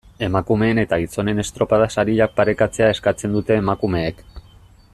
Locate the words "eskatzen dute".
2.95-3.59